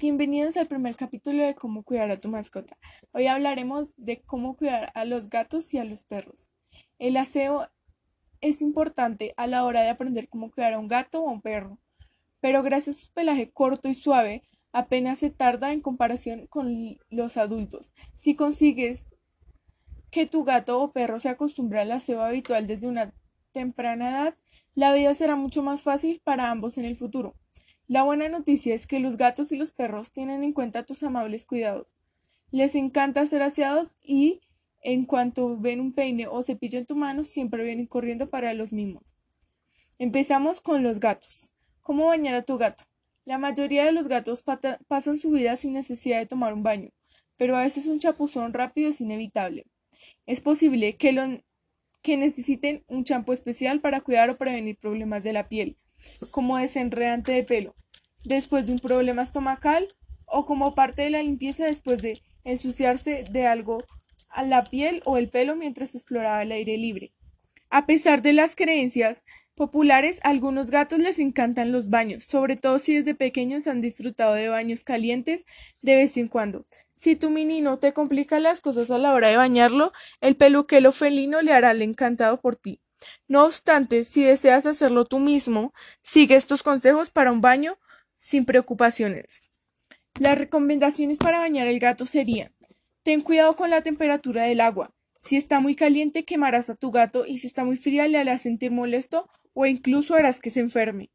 [0.00, 2.78] Bienvenidos al primer capítulo de cómo cuidar a tu mascota.
[3.12, 6.48] Hoy hablaremos de cómo cuidar a los gatos y a los perros.
[6.98, 7.68] El aseo
[8.40, 11.42] es importante a la hora de aprender cómo cuidar a un gato o a un
[11.42, 11.78] perro,
[12.40, 14.42] pero gracias a su pelaje corto y suave,
[14.72, 17.92] apenas se tarda en comparación con los adultos.
[18.14, 19.06] Si consigues
[20.10, 23.12] que tu gato o perro se acostumbre al aseo habitual desde una
[23.52, 24.34] temprana edad,
[24.74, 27.34] la vida será mucho más fácil para ambos en el futuro.
[27.90, 31.44] La buena noticia es que los gatos y los perros tienen en cuenta tus amables
[31.44, 31.96] cuidados.
[32.52, 34.42] Les encanta ser aseados y
[34.80, 38.70] en cuanto ven un peine o cepillo en tu mano, siempre vienen corriendo para los
[38.70, 39.16] mismos.
[39.98, 41.50] Empezamos con los gatos.
[41.80, 42.84] ¿Cómo bañar a tu gato?
[43.24, 44.44] La mayoría de los gatos
[44.86, 46.90] pasan su vida sin necesidad de tomar un baño,
[47.36, 49.66] pero a veces un chapuzón rápido es inevitable.
[50.26, 51.42] Es posible que,
[52.02, 55.76] que necesiten un champú especial para cuidar o prevenir problemas de la piel,
[56.30, 57.74] como desenredante de pelo,
[58.24, 59.88] después de un problema estomacal
[60.26, 63.84] o como parte de la limpieza después de ensuciarse de algo
[64.28, 67.12] a la piel o el pelo mientras exploraba el aire libre.
[67.68, 72.78] A pesar de las creencias populares, a algunos gatos les encantan los baños, sobre todo
[72.78, 75.44] si desde pequeños han disfrutado de baños calientes
[75.82, 76.66] de vez en cuando.
[76.96, 80.92] Si tu mini no te complica las cosas a la hora de bañarlo, el peluquelo
[80.92, 82.80] felino le hará el encantado por ti.
[83.28, 87.78] No obstante, si deseas hacerlo tú mismo, sigue estos consejos para un baño
[88.20, 89.50] sin preocupaciones.
[90.20, 92.52] Las recomendaciones para bañar el gato serían
[93.02, 94.94] Ten cuidado con la temperatura del agua.
[95.16, 98.42] Si está muy caliente quemarás a tu gato y si está muy fría le harás
[98.42, 101.10] sentir molesto o incluso harás que se enferme.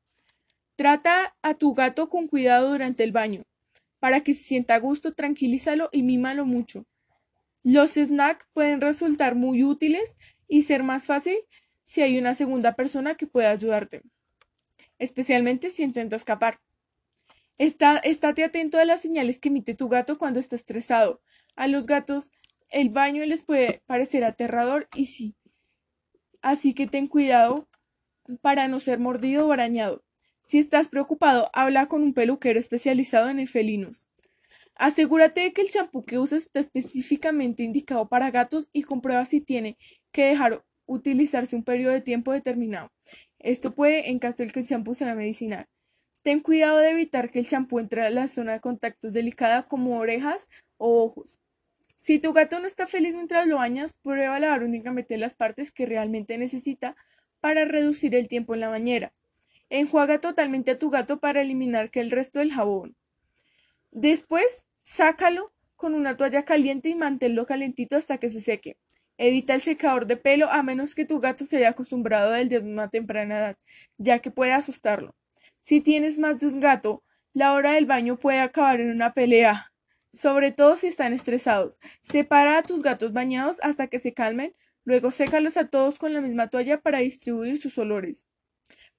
[0.75, 3.43] Trata a tu gato con cuidado durante el baño.
[3.99, 6.85] Para que se sienta a gusto, tranquilízalo y mímalo mucho.
[7.63, 10.15] Los snacks pueden resultar muy útiles
[10.47, 11.37] y ser más fácil
[11.85, 14.01] si hay una segunda persona que pueda ayudarte,
[14.97, 16.59] especialmente si intenta escapar.
[17.57, 21.21] Está, estate atento a las señales que emite tu gato cuando está estresado.
[21.55, 22.31] A los gatos
[22.69, 25.35] el baño les puede parecer aterrador y sí.
[26.41, 27.69] Así que ten cuidado
[28.41, 30.03] para no ser mordido o arañado.
[30.45, 34.07] Si estás preocupado, habla con un peluquero especializado en el felinos.
[34.75, 39.39] Asegúrate de que el champú que uses está específicamente indicado para gatos y comprueba si
[39.39, 39.77] tiene
[40.11, 42.91] que dejar utilizarse un periodo de tiempo determinado.
[43.39, 45.67] Esto puede en caso de que el champú sea medicinal.
[46.25, 49.99] Ten cuidado de evitar que el champú entre a la zona de contactos delicada como
[49.99, 51.39] orejas o ojos.
[51.95, 55.71] Si tu gato no está feliz mientras lo bañas, prueba a lavar únicamente las partes
[55.71, 56.95] que realmente necesita
[57.41, 59.13] para reducir el tiempo en la bañera.
[59.69, 62.95] Enjuaga totalmente a tu gato para eliminar que el resto del jabón.
[63.91, 68.77] Después, sácalo con una toalla caliente y manténlo calentito hasta que se seque.
[69.19, 72.89] Evita el secador de pelo a menos que tu gato se haya acostumbrado desde una
[72.89, 73.57] temprana edad,
[73.99, 75.13] ya que puede asustarlo.
[75.65, 77.01] Si tienes más de un gato,
[77.33, 79.73] la hora del baño puede acabar en una pelea,
[80.13, 81.79] sobre todo si están estresados.
[82.03, 86.21] Separa a tus gatos bañados hasta que se calmen, luego sécalos a todos con la
[86.21, 88.27] misma toalla para distribuir sus olores.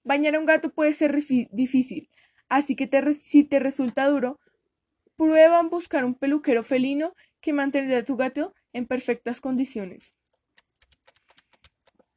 [0.03, 1.17] Bañar a un gato puede ser
[1.53, 2.11] difícil,
[2.49, 4.41] así que si te resulta duro,
[5.15, 10.17] prueba buscar un peluquero felino que mantendrá a tu gato en perfectas condiciones.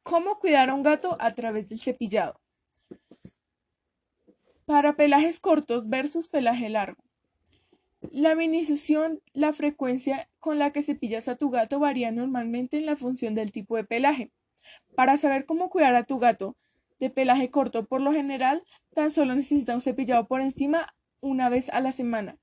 [0.02, 2.39] ¿Cómo cuidar a un gato a través del cepillado?
[4.70, 7.02] Para pelajes cortos versus pelaje largo.
[8.12, 12.94] La minización, la frecuencia con la que cepillas a tu gato varía normalmente en la
[12.94, 14.30] función del tipo de pelaje.
[14.94, 16.56] Para saber cómo cuidar a tu gato
[17.00, 18.62] de pelaje corto, por lo general,
[18.94, 20.86] tan solo necesita un cepillado por encima
[21.20, 22.38] una vez a la semana,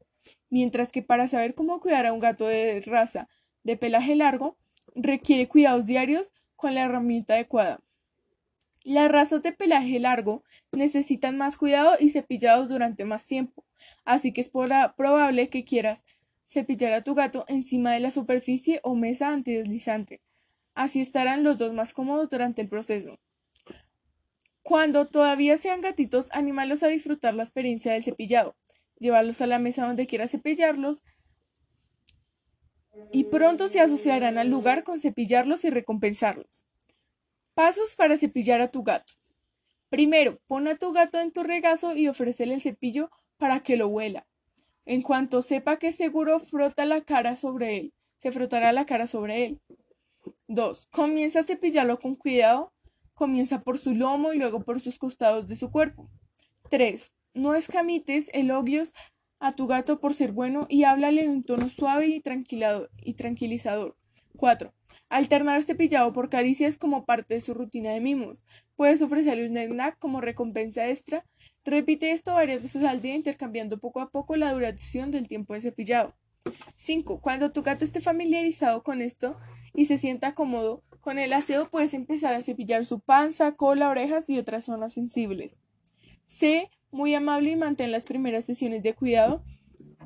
[0.50, 3.30] mientras que para saber cómo cuidar a un gato de raza
[3.64, 4.58] de pelaje largo,
[4.96, 7.80] requiere cuidados diarios con la herramienta adecuada.
[8.88, 13.66] Las razas de pelaje largo necesitan más cuidado y cepillados durante más tiempo,
[14.06, 16.06] así que es probable que quieras
[16.48, 20.22] cepillar a tu gato encima de la superficie o mesa antideslizante.
[20.74, 23.20] Así estarán los dos más cómodos durante el proceso.
[24.64, 28.56] Cuando todavía sean gatitos, anímalos a disfrutar la experiencia del cepillado.
[29.00, 31.04] Llévalos a la mesa donde quieras cepillarlos
[33.12, 36.64] y pronto se asociarán al lugar con cepillarlos y recompensarlos.
[37.58, 39.16] Pasos para cepillar a tu gato.
[39.90, 43.88] Primero, pon a tu gato en tu regazo y ofrécele el cepillo para que lo
[43.88, 44.28] huela.
[44.86, 47.94] En cuanto sepa que es seguro, frota la cara sobre él.
[48.18, 49.62] Se frotará la cara sobre él.
[50.48, 50.86] 2.
[50.92, 52.74] Comienza a cepillarlo con cuidado.
[53.16, 56.12] Comienza por su lomo y luego por sus costados de su cuerpo.
[56.70, 57.12] 3.
[57.34, 58.94] No escamites elogios
[59.40, 63.98] a tu gato por ser bueno y háblale en un tono suave y, tranquilizador.
[64.36, 64.77] 4.
[65.10, 68.44] Alternar cepillado por caricias como parte de su rutina de mimos.
[68.76, 71.24] Puedes ofrecerle un snack como recompensa extra
[71.68, 75.60] Repite esto varias veces al día, intercambiando poco a poco la duración del tiempo de
[75.60, 76.16] cepillado.
[76.78, 77.20] 5.
[77.20, 79.38] Cuando tu gato esté familiarizado con esto
[79.74, 84.30] y se sienta cómodo con el aseo, puedes empezar a cepillar su panza, cola, orejas
[84.30, 85.58] y otras zonas sensibles.
[86.26, 89.44] Sé muy amable y mantén las primeras sesiones de cuidado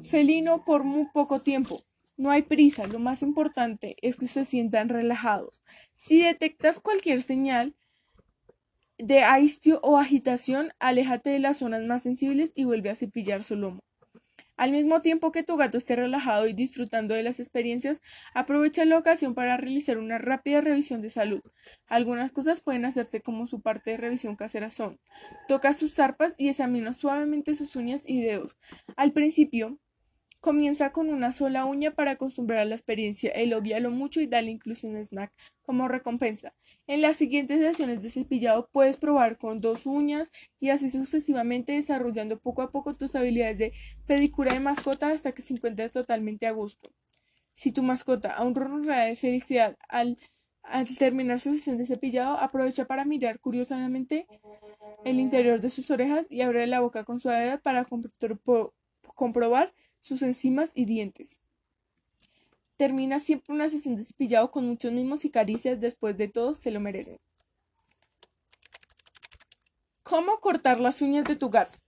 [0.04, 1.80] felino por muy poco tiempo.
[2.22, 5.64] No hay prisa, lo más importante es que se sientan relajados.
[5.96, 7.74] Si detectas cualquier señal
[9.00, 13.56] de aistio o agitación, aléjate de las zonas más sensibles y vuelve a cepillar su
[13.56, 13.80] lomo.
[14.56, 18.02] Al mismo tiempo que tu gato esté relajado y disfrutando de las experiencias,
[18.36, 21.42] aprovecha la ocasión para realizar una rápida revisión de salud.
[21.88, 25.00] Algunas cosas pueden hacerse como su parte de revisión casera son.
[25.48, 28.60] Toca sus zarpas y examina suavemente sus uñas y dedos.
[28.96, 29.80] Al principio,
[30.42, 34.88] Comienza con una sola uña para acostumbrar a la experiencia, elogialo mucho y dale incluso
[34.88, 36.56] un snack como recompensa.
[36.88, 42.40] En las siguientes sesiones de cepillado puedes probar con dos uñas y así sucesivamente desarrollando
[42.40, 43.74] poco a poco tus habilidades de
[44.08, 46.90] pedicura de mascota hasta que se encuentre totalmente a gusto.
[47.54, 50.18] Si tu mascota aún ronronea de felicidad al,
[50.64, 54.26] al terminar su sesión de cepillado, aprovecha para mirar curiosamente
[55.06, 57.88] el interior de sus orejas y abre la boca con suavidad para
[59.14, 59.72] comprobar
[60.02, 61.40] sus enzimas y dientes.
[62.76, 66.72] Termina siempre una sesión de cepillado con muchos mimos y caricias, después de todo se
[66.72, 67.20] lo merecen.
[70.04, 71.80] ¿Cómo cortar las uñas de tu gato?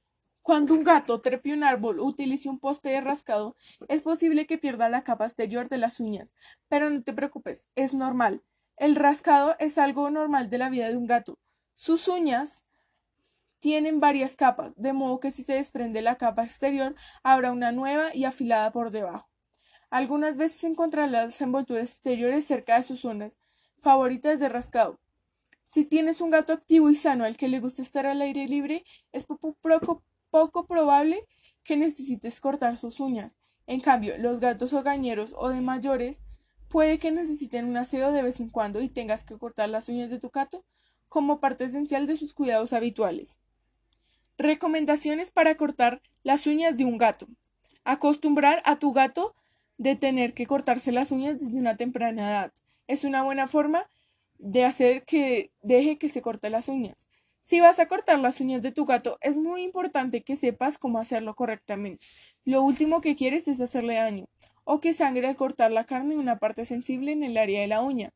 [0.43, 3.55] Cuando un gato trepe un árbol o utilice un poste de rascado,
[3.87, 6.33] es posible que pierda la capa exterior de las uñas,
[6.67, 8.43] pero no te preocupes, es normal.
[8.77, 11.39] El rascado es algo normal de la vida de un gato.
[11.75, 12.63] Sus uñas
[13.63, 18.13] tienen varias capas, de modo que si se desprende la capa exterior, habrá una nueva
[18.13, 19.29] y afilada por debajo.
[19.89, 23.37] Algunas veces encontrarás las envolturas exteriores cerca de sus zonas
[23.79, 24.99] favoritas de rascado.
[25.69, 28.83] Si tienes un gato activo y sano al que le gusta estar al aire libre,
[29.13, 29.55] es poco,
[30.29, 31.25] poco probable
[31.63, 33.37] que necesites cortar sus uñas.
[33.65, 36.21] En cambio, los gatos hogañeros o de mayores
[36.67, 40.09] puede que necesiten un aseo de vez en cuando y tengas que cortar las uñas
[40.09, 40.65] de tu gato
[41.07, 43.37] como parte esencial de sus cuidados habituales.
[44.37, 47.27] Recomendaciones para cortar las uñas de un gato.
[47.83, 49.35] Acostumbrar a tu gato
[49.77, 52.53] de tener que cortarse las uñas desde una temprana edad.
[52.87, 53.87] Es una buena forma
[54.39, 57.07] de hacer que deje que se corte las uñas.
[57.41, 60.99] Si vas a cortar las uñas de tu gato, es muy importante que sepas cómo
[60.99, 62.03] hacerlo correctamente.
[62.45, 64.27] Lo último que quieres es hacerle daño
[64.63, 67.67] o que sangre al cortar la carne en una parte sensible en el área de
[67.67, 68.11] la uña.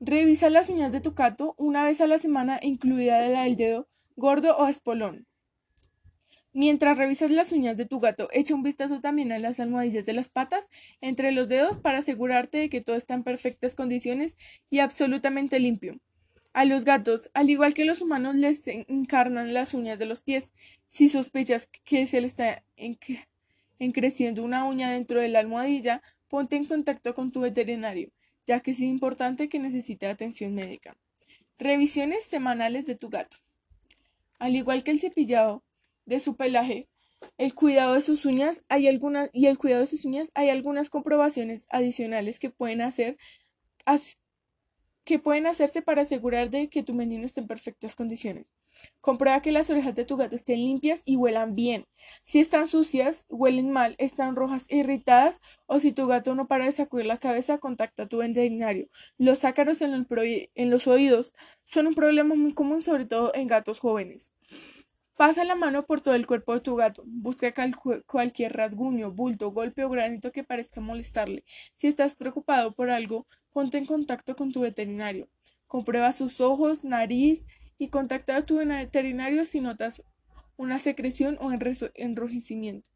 [0.00, 3.88] Revisa las uñas de tu gato una vez a la semana, incluida la del dedo,
[4.16, 5.26] gordo o espolón.
[6.52, 10.14] Mientras revisas las uñas de tu gato, echa un vistazo también a las almohadillas de
[10.14, 10.70] las patas
[11.02, 14.38] entre los dedos para asegurarte de que todo está en perfectas condiciones
[14.70, 16.00] y absolutamente limpio.
[16.54, 20.54] A los gatos, al igual que los humanos, les encarnan las uñas de los pies.
[20.88, 22.64] Si sospechas que se le está
[23.78, 28.10] encreciendo una uña dentro de la almohadilla, ponte en contacto con tu veterinario,
[28.46, 30.96] ya que es importante que necesite atención médica.
[31.58, 33.36] Revisiones semanales de tu gato.
[34.38, 35.64] Al igual que el cepillado
[36.04, 36.88] de su pelaje,
[37.38, 40.90] el cuidado de sus uñas, hay algunas y el cuidado de sus uñas, hay algunas
[40.90, 43.16] comprobaciones adicionales que pueden hacer
[45.04, 48.46] que pueden hacerse para asegurar de que tu menino esté en perfectas condiciones.
[49.00, 51.86] Comprueba que las orejas de tu gato estén limpias y huelan bien.
[52.24, 56.66] Si están sucias, huelen mal, están rojas e irritadas o si tu gato no para
[56.66, 58.88] de sacudir la cabeza, contacta a tu veterinario.
[59.16, 60.06] Los ácaros en,
[60.54, 61.32] en los oídos
[61.64, 64.32] son un problema muy común, sobre todo en gatos jóvenes.
[65.16, 67.02] Pasa la mano por todo el cuerpo de tu gato.
[67.06, 67.54] Busca
[68.06, 71.44] cualquier rasguño, bulto, golpe o granito que parezca molestarle.
[71.76, 75.30] Si estás preocupado por algo, ponte en contacto con tu veterinario.
[75.66, 77.46] Comprueba sus ojos, nariz
[77.78, 80.02] y contacta a tu veterinario si notas
[80.56, 81.50] una secreción o
[81.94, 82.90] enrojecimiento.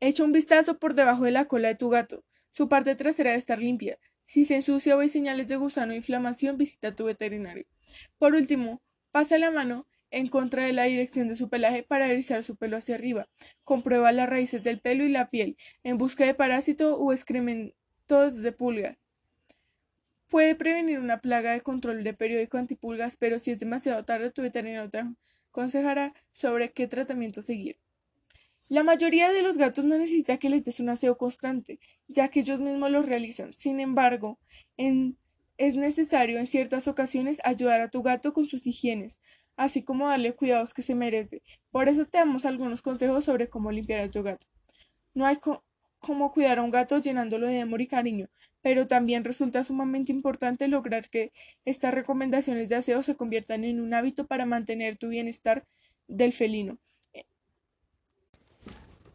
[0.00, 2.24] Echa un vistazo por debajo de la cola de tu gato.
[2.52, 3.98] Su parte trasera debe estar limpia.
[4.24, 7.66] Si se ensucia o hay señales de gusano o inflamación, visita a tu veterinario.
[8.16, 12.44] Por último, pasa la mano en contra de la dirección de su pelaje para erizar
[12.44, 13.28] su pelo hacia arriba.
[13.64, 18.52] Comprueba las raíces del pelo y la piel en busca de parásito o excrementos de
[18.52, 18.96] pulga.
[20.28, 24.42] Puede prevenir una plaga de control de periódico antipulgas, pero si es demasiado tarde, tu
[24.42, 25.04] veterinario te
[25.50, 27.78] aconsejará sobre qué tratamiento seguir.
[28.68, 32.40] La mayoría de los gatos no necesita que les des un aseo constante, ya que
[32.40, 33.52] ellos mismos lo realizan.
[33.52, 34.38] Sin embargo,
[34.76, 39.20] es necesario en ciertas ocasiones ayudar a tu gato con sus higienes,
[39.56, 41.42] así como darle cuidados que se merece.
[41.70, 44.46] Por eso te damos algunos consejos sobre cómo limpiar a tu gato.
[45.14, 45.38] No hay
[45.98, 48.28] cómo cuidar a un gato llenándolo de amor y cariño,
[48.62, 51.32] pero también resulta sumamente importante lograr que
[51.64, 55.66] estas recomendaciones de aseo se conviertan en un hábito para mantener tu bienestar
[56.08, 56.78] del felino.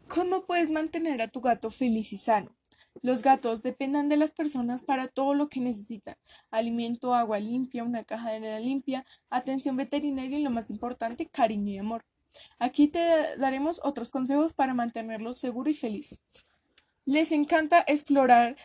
[0.08, 2.56] ¿Cómo puedes mantener a tu gato feliz y sano?
[3.02, 6.16] Los gatos dependen de las personas para todo lo que necesitan.
[6.50, 11.72] Alimento, agua limpia, una caja de arena limpia, atención veterinaria y lo más importante, cariño
[11.72, 12.04] y amor.
[12.58, 16.20] Aquí te daremos otros consejos para mantenerlos seguro y feliz.
[17.04, 18.56] Les encanta explorar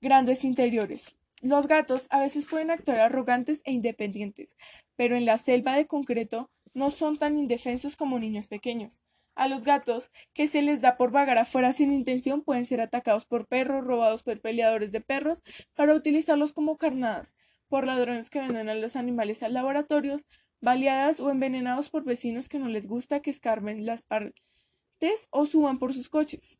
[0.00, 1.16] grandes interiores.
[1.40, 4.56] Los gatos a veces pueden actuar arrogantes e independientes,
[4.96, 9.00] pero en la selva de concreto no son tan indefensos como niños pequeños.
[9.34, 13.24] A los gatos, que se les da por vagar afuera sin intención, pueden ser atacados
[13.24, 15.42] por perros, robados por peleadores de perros,
[15.74, 17.34] para utilizarlos como carnadas,
[17.68, 20.26] por ladrones que venden a los animales a laboratorios,
[20.60, 25.78] baleadas o envenenados por vecinos que no les gusta que escarben las partes o suban
[25.78, 26.58] por sus coches.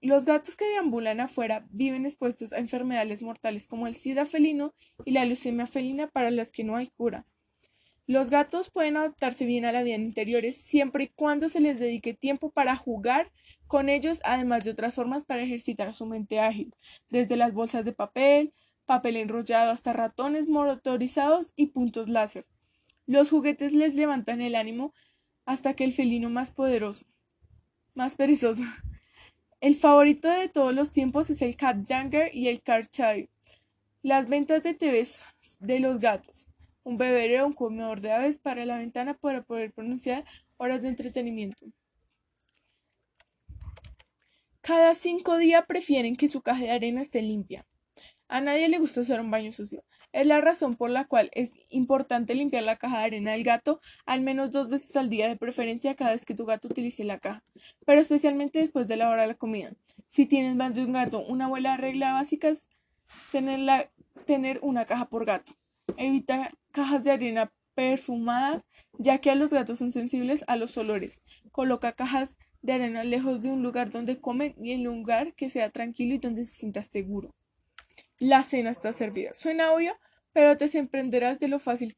[0.00, 5.12] Los gatos que deambulan afuera viven expuestos a enfermedades mortales como el sida felino y
[5.12, 7.26] la leucemia felina para las que no hay cura.
[8.08, 11.80] Los gatos pueden adaptarse bien a la vida en interiores siempre y cuando se les
[11.80, 13.32] dedique tiempo para jugar
[13.66, 16.72] con ellos, además de otras formas para ejercitar su mente ágil,
[17.10, 22.46] desde las bolsas de papel, papel enrollado hasta ratones motorizados y puntos láser.
[23.06, 24.94] Los juguetes les levantan el ánimo
[25.44, 27.06] hasta que el felino más poderoso,
[27.94, 28.62] más perezoso.
[29.60, 32.86] El favorito de todos los tiempos es el Cat Younger y el Cat
[34.02, 35.08] Las ventas de TV
[35.58, 36.48] de los gatos
[36.86, 40.24] un bebedero, un comedor de aves para la ventana para poder pronunciar
[40.56, 41.66] horas de entretenimiento.
[44.60, 47.66] Cada cinco días prefieren que su caja de arena esté limpia.
[48.28, 49.82] A nadie le gusta hacer un baño sucio.
[50.12, 53.80] Es la razón por la cual es importante limpiar la caja de arena del gato
[54.04, 57.18] al menos dos veces al día, de preferencia cada vez que tu gato utilice la
[57.18, 57.42] caja,
[57.84, 59.72] pero especialmente después de la hora de la comida.
[60.08, 62.68] Si tienes más de un gato, una buena regla básica es
[63.32, 65.52] tener una caja por gato.
[65.96, 68.64] Evita cajas de arena perfumadas,
[68.98, 71.20] ya que los gatos son sensibles a los olores.
[71.52, 75.48] Coloca cajas de arena lejos de un lugar donde comen y en un lugar que
[75.48, 77.34] sea tranquilo y donde se sienta seguro.
[78.18, 79.34] La cena está servida.
[79.34, 79.94] Suena obvio,
[80.32, 81.96] pero te sorprenderás de lo fácil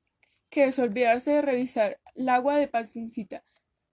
[0.50, 3.44] que es olvidarse de revisar el agua de pacincita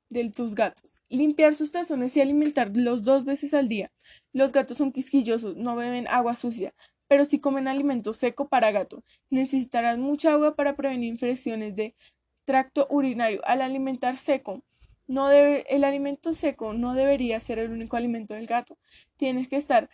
[0.09, 1.01] de tus gatos.
[1.09, 3.91] Limpiar sus tazones y alimentarlos dos veces al día.
[4.33, 6.73] Los gatos son quisquillosos, no beben agua sucia
[7.15, 11.95] pero si comen alimento seco para gato, necesitarán mucha agua para prevenir infecciones de
[12.43, 13.39] tracto urinario.
[13.45, 14.65] Al alimentar seco,
[15.07, 18.77] el alimento seco no debería ser el único alimento del gato.
[19.15, 19.89] Tienes que estar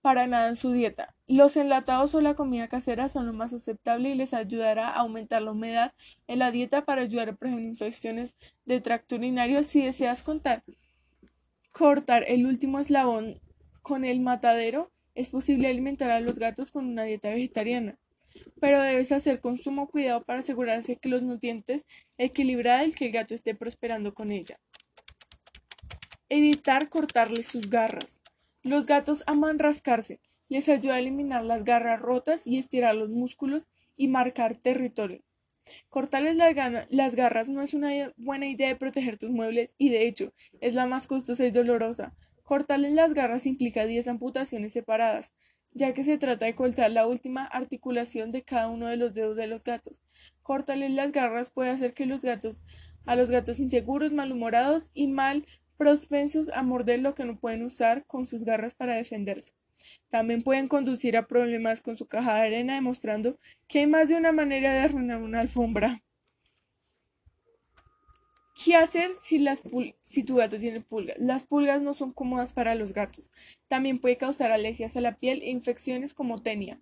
[0.00, 1.14] para nada en su dieta.
[1.26, 5.42] Los enlatados o la comida casera son lo más aceptable y les ayudará a aumentar
[5.42, 5.92] la humedad
[6.28, 9.62] en la dieta para ayudar a prevenir infecciones de tracto urinario.
[9.64, 10.64] Si deseas contar,
[11.72, 13.38] cortar el último eslabón
[13.82, 17.98] con el matadero, es posible alimentar a los gatos con una dieta vegetariana,
[18.60, 21.86] pero debes hacer con sumo cuidado para asegurarse que los nutrientes
[22.18, 24.60] equilibrados y que el gato esté prosperando con ella.
[26.28, 28.20] Evitar cortarle sus garras.
[28.62, 33.66] Los gatos aman rascarse, les ayuda a eliminar las garras rotas y estirar los músculos
[33.96, 35.24] y marcar territorio.
[35.88, 36.36] Cortarles
[36.90, 40.74] las garras no es una buena idea de proteger tus muebles y de hecho es
[40.74, 42.14] la más costosa y dolorosa,
[42.48, 45.34] Cortarles las garras implica 10 amputaciones separadas,
[45.72, 49.36] ya que se trata de cortar la última articulación de cada uno de los dedos
[49.36, 50.00] de los gatos.
[50.42, 52.62] Cortarles las garras puede hacer que los gatos,
[53.04, 55.44] a los gatos inseguros, malhumorados y mal
[55.76, 59.52] propensos a morder lo que no pueden usar con sus garras para defenderse.
[60.08, 64.16] También pueden conducir a problemas con su caja de arena, demostrando que hay más de
[64.16, 66.02] una manera de arruinar una alfombra.
[68.64, 69.12] ¿Qué hacer
[70.02, 71.16] si, tu gato tiene pulgas?
[71.20, 73.30] Las pulgas no son cómodas para los gatos.
[73.68, 76.80] También puede causar alergias a la piel e infecciones como tenia.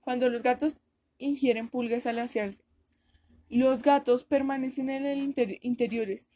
[0.00, 0.80] Cuando los gatos
[1.18, 2.62] ingieren pulgas al asearse,
[3.50, 6.28] los gatos permanecen en el interiores.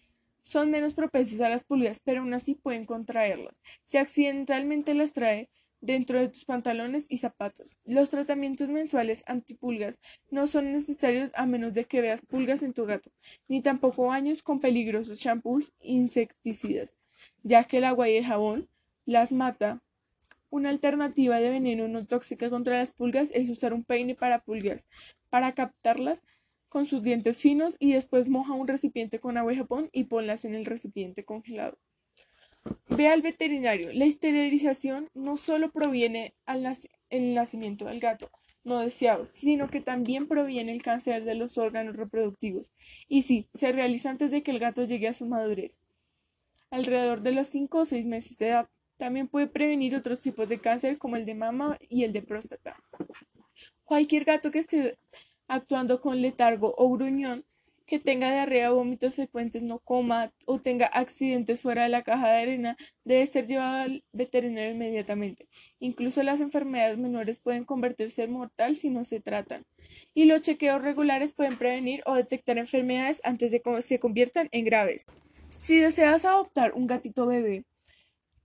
[0.43, 3.63] Son menos propensos a las pulgas, pero aún así pueden contraerlas.
[3.87, 5.49] Si accidentalmente las trae,
[5.83, 7.79] dentro de tus pantalones y zapatos.
[7.85, 9.99] Los tratamientos mensuales antipulgas
[10.31, 13.11] no son necesarios a menos de que veas pulgas en tu gato,
[13.49, 16.95] ni tampoco baños con peligrosos shampoos insecticidas,
[17.43, 18.69] ya que el agua y el jabón
[19.05, 19.83] las mata.
[20.51, 24.87] Una alternativa de veneno no tóxica contra las pulgas es usar un peine para pulgas,
[25.31, 26.23] para captarlas
[26.69, 30.45] con sus dientes finos y después moja un recipiente con agua y jabón y ponlas
[30.45, 31.79] en el recipiente congelado.
[32.89, 33.93] Ve al veterinario.
[33.93, 36.67] La esterilización no solo proviene al
[37.11, 38.31] el nacimiento del gato
[38.65, 42.73] no deseado, sino que también proviene el cáncer de los órganos reproductivos.
[43.09, 45.81] Y sí, se realiza antes de que el gato llegue a su madurez,
[46.71, 48.69] alrededor de los 5 o 6 meses de edad.
[48.97, 52.77] También puede prevenir otros tipos de cáncer como el de mama y el de próstata.
[53.85, 54.99] Cualquier gato que esté
[55.49, 57.45] actuando con letargo o gruñón
[57.93, 62.41] que tenga diarrea, vómitos frecuentes, no coma o tenga accidentes fuera de la caja de
[62.41, 65.47] arena, debe ser llevado al veterinario inmediatamente.
[65.79, 69.67] Incluso las enfermedades menores pueden convertirse en mortal si no se tratan.
[70.15, 74.65] Y los chequeos regulares pueden prevenir o detectar enfermedades antes de que se conviertan en
[74.65, 75.05] graves.
[75.51, 77.67] Si deseas adoptar un gatito bebé,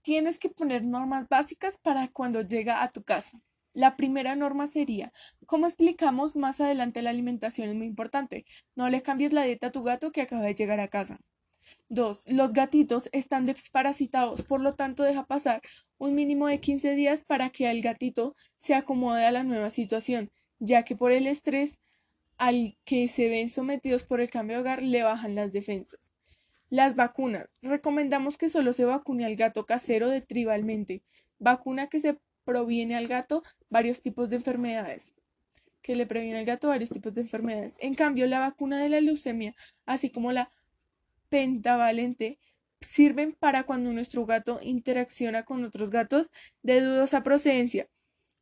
[0.02, 3.40] tienes que poner normas básicas para cuando llega a tu casa.
[3.74, 5.12] La primera norma sería,
[5.46, 8.46] como explicamos más adelante, la alimentación es muy importante.
[8.74, 11.20] No le cambies la dieta a tu gato que acaba de llegar a casa.
[11.88, 12.24] 2.
[12.28, 15.62] Los gatitos están desparasitados, por lo tanto deja pasar
[15.98, 20.30] un mínimo de 15 días para que el gatito se acomode a la nueva situación,
[20.58, 21.78] ya que por el estrés
[22.36, 26.12] al que se ven sometidos por el cambio de hogar le bajan las defensas.
[26.70, 27.54] Las vacunas.
[27.62, 31.02] Recomendamos que solo se vacune al gato casero de tribalmente,
[31.38, 32.18] vacuna que se
[32.48, 35.12] proviene al gato varios tipos de enfermedades
[35.82, 37.76] que le previene al gato varios tipos de enfermedades.
[37.78, 40.50] En cambio, la vacuna de la leucemia, así como la
[41.28, 42.38] pentavalente,
[42.80, 46.30] sirven para cuando nuestro gato interacciona con otros gatos
[46.62, 47.86] de dudosa procedencia,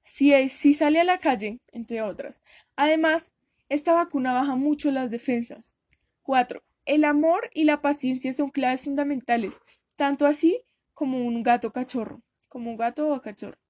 [0.04, 2.42] si, si sale a la calle, entre otras.
[2.76, 3.34] Además,
[3.68, 5.74] esta vacuna baja mucho las defensas.
[6.22, 6.62] 4.
[6.84, 9.58] El amor y la paciencia son claves fundamentales,
[9.96, 10.62] tanto así
[10.94, 13.65] como un gato cachorro, como un gato o cachorro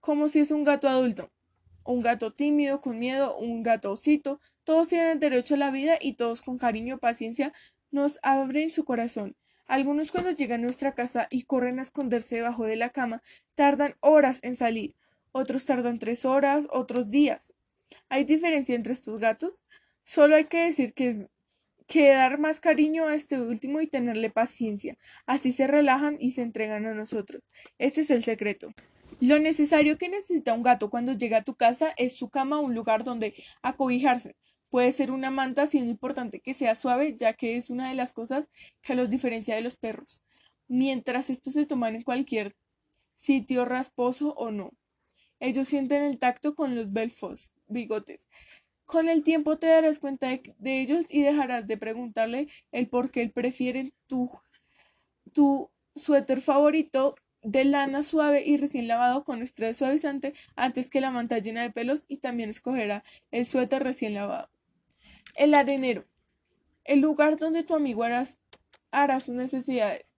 [0.00, 1.30] como si es un gato adulto.
[1.84, 6.14] Un gato tímido, con miedo, un gato osito, todos tienen derecho a la vida y
[6.14, 7.52] todos con cariño paciencia
[7.90, 9.36] nos abren su corazón.
[9.66, 13.22] Algunos cuando llegan a nuestra casa y corren a esconderse debajo de la cama,
[13.54, 14.96] tardan horas en salir,
[15.32, 17.54] otros tardan tres horas, otros días.
[18.08, 19.62] ¿Hay diferencia entre estos gatos?
[20.04, 21.28] Solo hay que decir que es
[21.86, 24.96] que dar más cariño a este último y tenerle paciencia.
[25.26, 27.42] Así se relajan y se entregan a nosotros.
[27.78, 28.72] Este es el secreto.
[29.20, 32.74] Lo necesario que necesita un gato cuando llega a tu casa es su cama un
[32.74, 34.34] lugar donde acobijarse.
[34.70, 38.12] Puede ser una manta, siendo importante que sea suave, ya que es una de las
[38.12, 38.48] cosas
[38.82, 40.22] que los diferencia de los perros,
[40.68, 42.56] mientras estos se toman en cualquier
[43.14, 44.72] sitio rasposo o no.
[45.40, 48.28] Ellos sienten el tacto con los belfos, bigotes.
[48.86, 53.28] Con el tiempo te darás cuenta de, ellos y dejarás de preguntarle el por qué
[53.28, 54.30] prefieren tu,
[55.32, 61.10] tu suéter favorito de lana suave y recién lavado con estrés suavizante antes que la
[61.10, 64.50] manta llena de pelos y también escogerá el suéter recién lavado.
[65.36, 66.04] El arenero.
[66.84, 68.04] El lugar donde tu amigo
[68.90, 70.14] hará sus necesidades.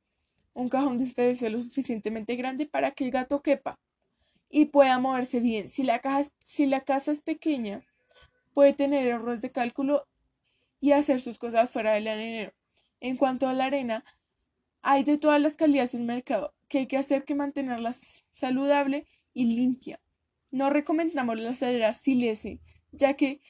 [0.54, 3.78] Un cajón de despedirse lo suficientemente grande para que el gato quepa
[4.48, 5.70] y pueda moverse bien.
[5.70, 6.00] Si la,
[6.44, 7.82] si la casa es pequeña,
[8.52, 10.06] puede tener errores de cálculo
[10.80, 12.52] y hacer sus cosas fuera del arenero.
[13.00, 14.04] En cuanto a la arena,
[14.82, 17.92] hay de todas las calidades en mercado que hay que hacer que mantenerla
[18.32, 20.00] saludable y limpia.
[20.50, 22.60] No recomendamos la arena silese,
[22.92, 23.42] ya que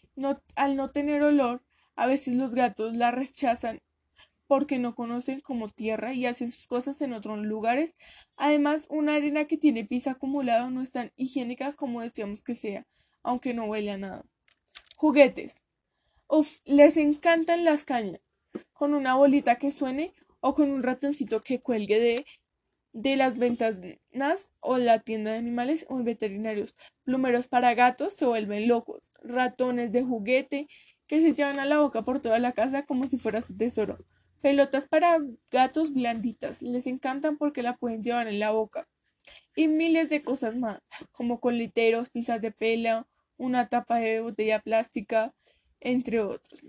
[0.57, 1.63] al no tener olor,
[1.95, 3.81] a veces los gatos la rechazan
[4.49, 7.95] porque no conocen como tierra y hacen sus cosas en otros lugares.
[8.37, 12.89] Además, una arena que tiene pis acumulado no es tan higiénica como decíamos que sea,
[13.23, 14.25] aunque no huele a nada.
[14.97, 15.61] Juguetes.
[16.27, 18.21] Uf, les encantan las cañas,
[18.73, 22.27] con una bolita que suene o con un ratoncito que cuelgue de
[22.93, 23.81] de las ventas
[24.61, 26.77] o la tienda de animales o veterinarios.
[27.05, 29.11] Plumeros para gatos se vuelven locos.
[29.23, 30.69] Ratones de juguete
[31.07, 33.99] que se llevan a la boca por toda la casa como si fuera su tesoro.
[34.41, 35.19] Pelotas para
[35.51, 36.63] gatos blanditas.
[36.63, 38.89] Les encantan porque la pueden llevar en la boca.
[39.55, 40.81] Y miles de cosas más,
[41.13, 45.35] como coliteros, pizzas de pelo, una tapa de botella plástica,
[45.81, 46.61] entre otros.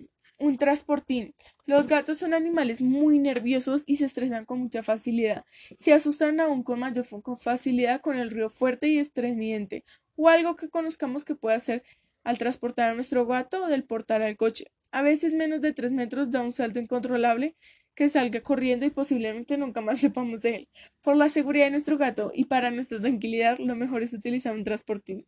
[0.43, 1.33] Un transportín.
[1.65, 5.45] Los gatos son animales muy nerviosos y se estresan con mucha facilidad.
[5.77, 7.05] Se asustan aún con mayor
[7.39, 9.85] facilidad con el río fuerte y estreñiente,
[10.17, 11.81] o algo que conozcamos que puede hacer
[12.25, 14.65] al transportar a nuestro gato del portal al coche.
[14.91, 17.55] A veces menos de tres metros da un salto incontrolable
[17.95, 20.69] que salga corriendo y posiblemente nunca más sepamos de él.
[21.01, 24.65] Por la seguridad de nuestro gato y para nuestra tranquilidad, lo mejor es utilizar un
[24.65, 25.25] transportín.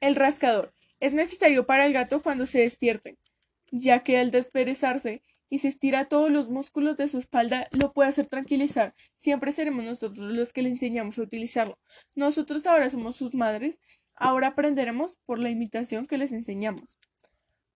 [0.00, 0.72] El rascador.
[1.00, 3.18] Es necesario para el gato cuando se despierte
[3.70, 8.08] ya que al desperezarse y se estira todos los músculos de su espalda, lo puede
[8.08, 8.94] hacer tranquilizar.
[9.16, 11.78] Siempre seremos nosotros los que le enseñamos a utilizarlo.
[12.14, 13.80] Nosotros ahora somos sus madres,
[14.14, 16.96] ahora aprenderemos por la imitación que les enseñamos.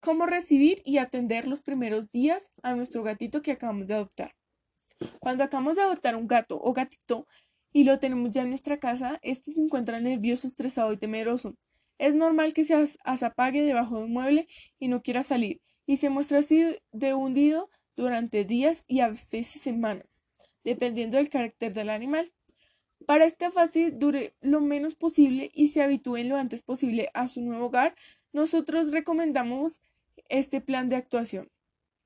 [0.00, 4.36] Cómo recibir y atender los primeros días a nuestro gatito que acabamos de adoptar.
[5.18, 7.26] Cuando acabamos de adoptar un gato o gatito
[7.72, 11.56] y lo tenemos ya en nuestra casa, este se encuentra nervioso, estresado y temeroso.
[11.98, 14.46] Es normal que se apague debajo de un mueble
[14.78, 19.46] y no quiera salir y se muestra así de hundido durante días y a veces
[19.46, 20.24] semanas,
[20.64, 22.32] dependiendo del carácter del animal.
[23.06, 27.42] Para esta fase dure lo menos posible y se habitúen lo antes posible a su
[27.42, 27.94] nuevo hogar,
[28.32, 29.82] nosotros recomendamos
[30.28, 31.50] este plan de actuación.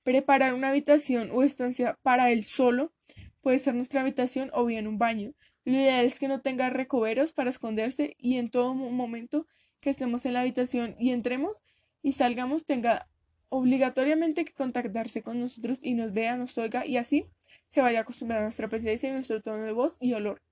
[0.03, 2.93] Preparar una habitación o estancia para él solo
[3.41, 5.35] puede ser nuestra habitación o bien un baño.
[5.65, 9.47] Lo ideal es que no tenga recoveros para esconderse y en todo momento
[9.81, 11.63] que estemos en la habitación y entremos
[12.03, 13.09] y salgamos tenga
[13.49, 17.27] obligatoriamente que contactarse con nosotros y nos vea, nos oiga y así
[17.69, 20.43] se vaya a acostumbrar a nuestra presencia y nuestro tono de voz y olor.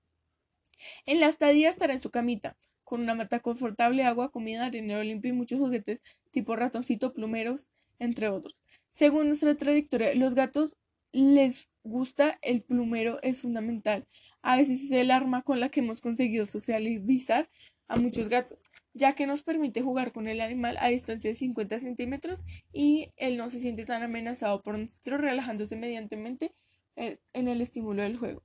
[1.05, 5.29] En la estadía estará en su camita, con una mata confortable, agua, comida, dinero limpio
[5.31, 7.67] y muchos juguetes tipo ratoncito, plumeros,
[7.99, 8.55] entre otros.
[8.91, 10.75] Según nuestra trayectoria, los gatos
[11.11, 14.07] les gusta el plumero, es fundamental.
[14.41, 17.49] A veces es el arma con la que hemos conseguido socializar
[17.87, 21.79] a muchos gatos, ya que nos permite jugar con el animal a distancia de 50
[21.79, 26.53] centímetros y él no se siente tan amenazado por nosotros, relajándose mediantemente
[26.95, 28.43] en el estímulo del juego.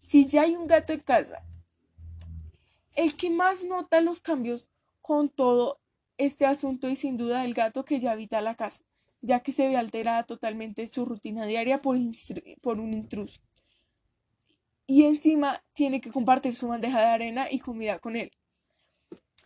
[0.00, 1.42] Si ya hay un gato en casa,
[2.94, 4.68] el que más nota los cambios
[5.00, 5.80] con todo
[6.18, 8.84] este asunto y sin duda el gato que ya habita la casa,
[9.20, 11.96] ya que se ve alterada totalmente su rutina diaria por,
[12.60, 13.40] por un intruso.
[14.86, 18.32] Y encima tiene que compartir su bandeja de arena y comida con él.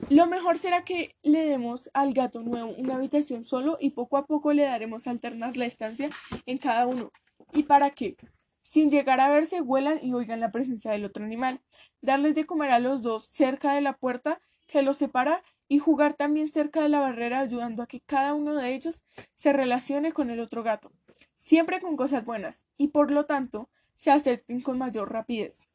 [0.09, 4.27] Lo mejor será que le demos al gato nuevo una habitación solo y poco a
[4.27, 6.11] poco le daremos a alternar la estancia
[6.45, 7.11] en cada uno.
[7.53, 8.17] ¿Y para qué?
[8.63, 11.61] Sin llegar a verse, huelan y oigan la presencia del otro animal.
[12.03, 16.15] Darles de comer a los dos cerca de la puerta que los separa y jugar
[16.15, 19.03] también cerca de la barrera ayudando a que cada uno de ellos
[19.35, 20.93] se relacione con el otro gato,
[21.37, 25.69] siempre con cosas buenas y por lo tanto se acerquen con mayor rapidez.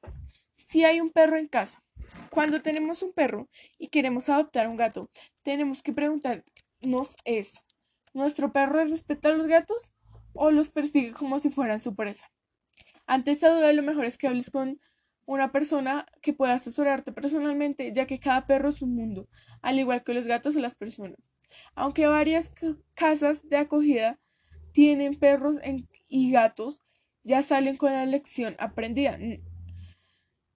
[0.56, 1.84] Si hay un perro en casa,
[2.30, 5.10] cuando tenemos un perro y queremos adoptar un gato,
[5.44, 7.54] tenemos que preguntarnos es,
[8.14, 9.92] ¿nuestro perro respeta a los gatos
[10.34, 12.32] o los persigue como si fueran su presa?
[13.08, 14.80] Ante esta duda lo mejor es que hables con
[15.26, 19.28] una persona que pueda asesorarte personalmente, ya que cada perro es un mundo,
[19.62, 21.20] al igual que los gatos o las personas.
[21.76, 22.52] Aunque varias
[22.94, 24.20] casas de acogida
[24.74, 25.58] tienen perros
[26.08, 26.82] y gatos,
[27.24, 29.18] ya salen con la lección aprendida.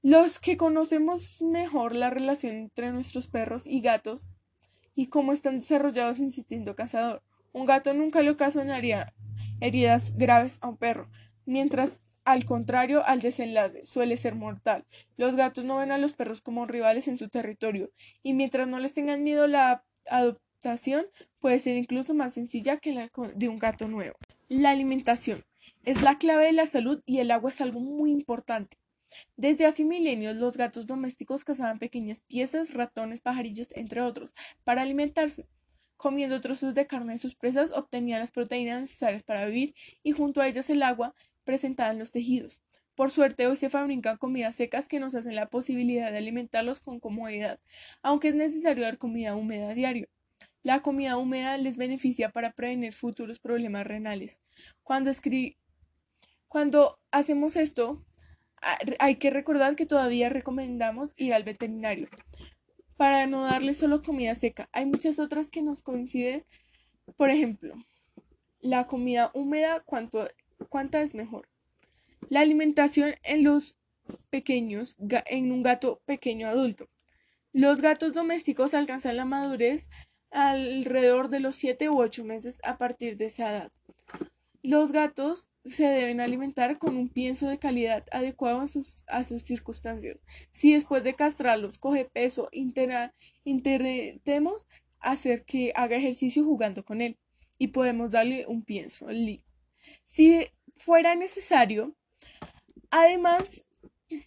[0.05, 4.27] Los que conocemos mejor la relación entre nuestros perros y gatos
[4.93, 7.23] y cómo están desarrollados en instinto cazador.
[7.53, 9.15] Un gato nunca le ocasionaría
[9.61, 11.09] heridas graves a un perro,
[11.47, 14.85] mientras al contrario al desenlace, suele ser mortal.
[15.17, 17.89] Los gatos no ven a los perros como rivales en su territorio,
[18.21, 21.07] y mientras no les tengan miedo la adaptación
[21.39, 24.17] puede ser incluso más sencilla que la de un gato nuevo.
[24.49, 25.43] La alimentación
[25.83, 28.77] es la clave de la salud y el agua es algo muy importante.
[29.37, 35.47] Desde hace milenios los gatos domésticos cazaban pequeñas piezas, ratones, pajarillos, entre otros, para alimentarse.
[35.97, 40.41] Comiendo trozos de carne de sus presas obtenían las proteínas necesarias para vivir y junto
[40.41, 42.61] a ellas el agua presentaban los tejidos.
[42.95, 46.99] Por suerte hoy se fabrican comidas secas que nos hacen la posibilidad de alimentarlos con
[46.99, 47.59] comodidad,
[48.01, 50.07] aunque es necesario dar comida húmeda a diario.
[50.63, 54.39] La comida húmeda les beneficia para prevenir futuros problemas renales.
[54.81, 55.11] Cuando,
[56.47, 58.03] Cuando hacemos esto,
[58.99, 62.07] hay que recordar que todavía recomendamos ir al veterinario
[62.97, 64.69] para no darle solo comida seca.
[64.71, 66.45] Hay muchas otras que nos coinciden.
[67.17, 67.75] Por ejemplo,
[68.61, 70.27] la comida húmeda, ¿cuánto
[70.69, 71.47] cuánta es mejor.
[72.29, 73.77] La alimentación en los
[74.29, 74.95] pequeños,
[75.27, 76.89] en un gato pequeño adulto.
[77.53, 79.89] Los gatos domésticos alcanzan la madurez
[80.31, 83.71] alrededor de los 7 u 8 meses a partir de esa edad.
[84.65, 90.23] Los gatos se deben alimentar con un pienso de calidad adecuado a sus, circunstancias.
[90.51, 92.49] Si después de castrarlos coge peso,
[93.43, 94.67] intentemos
[94.99, 97.19] hacer que haga ejercicio jugando con él
[97.59, 99.07] y podemos darle un pienso
[100.07, 101.95] si fuera necesario.
[102.89, 103.65] Además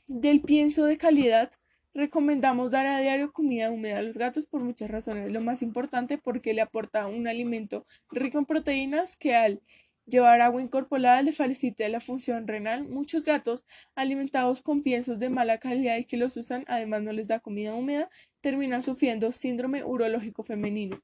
[0.07, 1.51] del pienso de calidad,
[1.95, 5.33] recomendamos dar a diario comida húmeda a los gatos por muchas razones.
[5.33, 9.63] Lo más importante porque le aporta un alimento rico en proteínas que al
[10.09, 12.89] llevar agua incorporada le facilita la función renal.
[12.89, 17.29] Muchos gatos alimentados con piensos de mala calidad y que los usan además no les
[17.29, 21.01] da comida húmeda terminan sufriendo síndrome urológico femenino.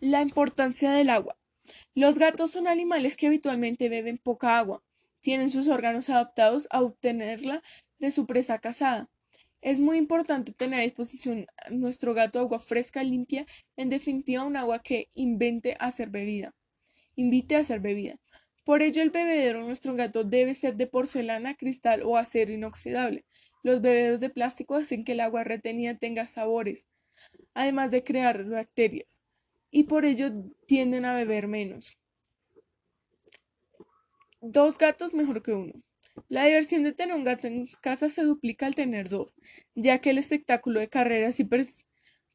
[0.00, 1.36] La importancia del agua.
[1.94, 4.82] Los gatos son animales que habitualmente beben poca agua.
[5.20, 7.62] Tienen sus órganos adaptados a obtenerla
[7.98, 9.08] de su presa cazada.
[9.60, 13.44] Es muy importante tener a disposición nuestro gato agua fresca, limpia,
[13.76, 16.54] en definitiva un agua que invente a ser bebida.
[17.18, 18.14] Invite a ser bebida.
[18.64, 23.24] Por ello el bebedero de nuestro gato debe ser de porcelana, cristal o acero inoxidable.
[23.64, 26.86] Los bebederos de plástico hacen que el agua retenida tenga sabores,
[27.54, 29.20] además de crear bacterias
[29.72, 30.30] y por ello
[30.68, 31.98] tienden a beber menos.
[34.40, 35.72] Dos gatos mejor que uno.
[36.28, 39.34] La diversión de tener un gato en casa se duplica al tener dos,
[39.74, 41.44] ya que el espectáculo de carreras y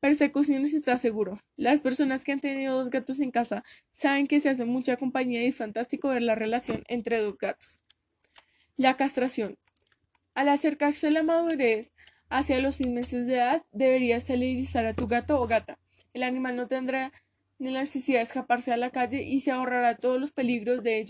[0.03, 1.39] Persecuciones está seguro.
[1.55, 3.63] Las personas que han tenido dos gatos en casa
[3.93, 7.79] saben que se hace mucha compañía y es fantástico ver la relación entre dos gatos.
[8.75, 9.57] La castración.
[10.35, 11.93] Al acercarse la madurez
[12.27, 15.79] hacia los seis meses de edad, deberías esterilizar a tu gato o gata.
[16.13, 17.13] El animal no tendrá
[17.57, 21.05] ni la necesidad de escaparse a la calle y se ahorrará todos los peligros de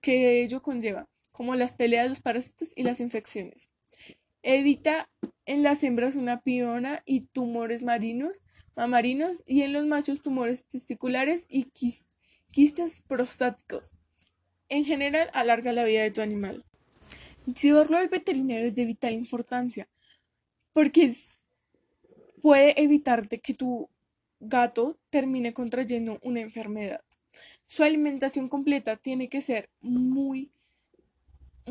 [0.00, 3.68] que ello conlleva, como las peleas, los parásitos y las infecciones.
[4.42, 5.08] Evita
[5.46, 8.42] en las hembras una piona y tumores marinos,
[8.76, 11.64] mamarinos y en los machos tumores testiculares y
[12.50, 13.94] quistes prostáticos.
[14.68, 16.64] En general, alarga la vida de tu animal.
[17.46, 19.88] Llevarlo al veterinario es de vital importancia
[20.72, 21.12] porque
[22.40, 23.88] puede evitarte que tu
[24.38, 27.02] gato termine contrayendo una enfermedad.
[27.66, 30.50] Su alimentación completa tiene que ser muy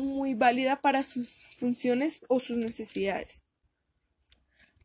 [0.00, 3.44] muy válida para sus funciones o sus necesidades.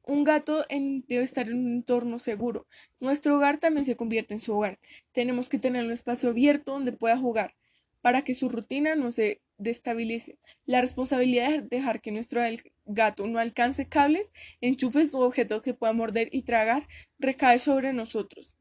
[0.04, 2.68] Un gato debe estar en un entorno seguro.
[3.00, 4.78] Nuestro hogar también se convierte en su hogar.
[5.14, 7.56] Tenemos que tener un espacio abierto donde pueda jugar
[8.02, 10.38] para que su rutina no se destabilice.
[10.68, 12.42] La responsabilidad de dejar que nuestro
[12.86, 18.55] gato no alcance cables, enchufes o objetos que pueda morder y tragar recae sobre nosotros.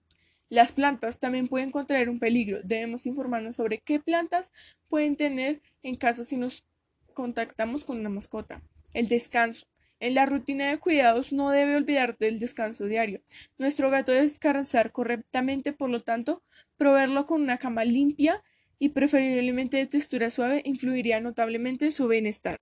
[0.55, 2.61] Las plantas también pueden contraer un peligro.
[2.63, 4.53] Debemos informarnos sobre qué plantas
[4.89, 6.63] pueden tener en caso si nos
[7.13, 8.63] contactamos con una mascota.
[8.93, 9.67] El descanso.
[9.99, 13.21] En la rutina de cuidados no debe olvidarte del descanso diario.
[13.59, 16.45] Nuestro gato debe descansar correctamente, por lo tanto,
[16.77, 18.41] proveerlo con una cama limpia
[18.79, 22.61] y preferiblemente de textura suave influiría notablemente en su bienestar.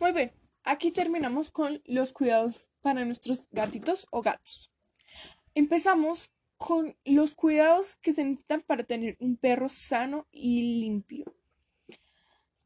[0.00, 0.32] Muy bien,
[0.64, 4.72] aquí terminamos con los cuidados para nuestros gatitos o gatos.
[5.54, 6.28] Empezamos
[6.60, 11.24] con los cuidados que se necesitan para tener un perro sano y limpio.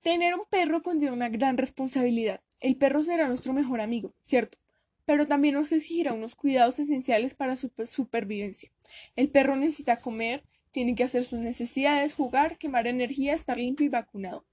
[0.02, 2.40] Tener un perro conlleva una gran responsabilidad.
[2.58, 4.58] El perro será nuestro mejor amigo, ¿cierto?
[5.04, 8.72] Pero también nos exigirá unos cuidados esenciales para su supervivencia.
[9.14, 13.90] El perro necesita comer, tiene que hacer sus necesidades, jugar, quemar energía, estar limpio y
[13.90, 14.44] vacunado.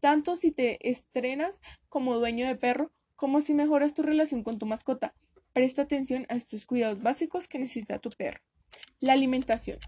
[0.00, 4.66] Tanto si te estrenas como dueño de perro, como si mejoras tu relación con tu
[4.66, 5.14] mascota.
[5.54, 8.42] Presta atención a estos cuidados básicos que necesita tu perro.
[9.02, 9.78] La alimentación.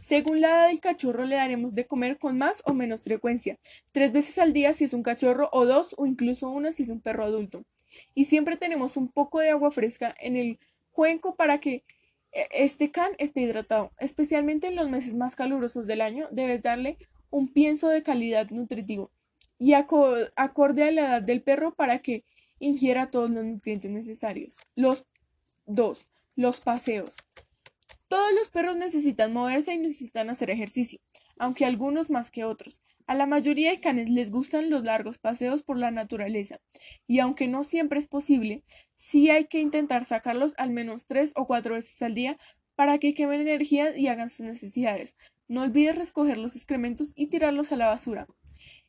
[0.00, 3.58] Según la edad del cachorro le daremos de comer con más o menos frecuencia,
[3.92, 6.88] tres veces al día si es un cachorro o dos o incluso una si es
[6.88, 7.66] un perro adulto.
[8.14, 10.58] Y siempre tenemos un poco de agua fresca en el
[10.90, 11.84] cuenco para que
[12.32, 13.92] e, este can esté hidratado.
[13.98, 16.96] Especialmente en los meses más calurosos del año debes darle
[17.28, 19.10] un pienso de calidad nutritivo
[19.58, 22.24] y acorde a la edad del perro para que
[22.58, 24.62] ingiera todos los nutrientes necesarios.
[24.76, 25.04] Los
[25.66, 27.10] dos, los paseos.
[28.12, 30.98] Todos los perros necesitan moverse y necesitan hacer ejercicio,
[31.38, 32.82] aunque algunos más que otros.
[33.06, 36.60] A la mayoría de canes les gustan los largos paseos por la naturaleza,
[37.06, 38.64] y aunque no siempre es posible,
[38.96, 42.36] sí hay que intentar sacarlos al menos tres o cuatro veces al día
[42.74, 45.16] para que quemen energía y hagan sus necesidades.
[45.48, 48.26] No olvides recoger los excrementos y tirarlos a la basura.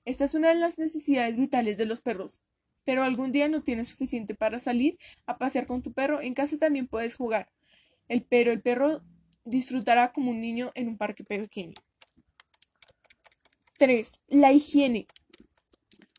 [0.04, 2.42] Esta es una de las necesidades vitales de los perros.
[2.84, 6.58] Pero algún día no tienes suficiente para salir a pasear con tu perro, en casa
[6.58, 7.48] también puedes jugar.
[8.10, 9.02] El pero el perro
[9.46, 11.76] disfrutará como un niño en un parque pequeño.
[13.78, 14.22] 3.
[14.28, 15.08] La higiene.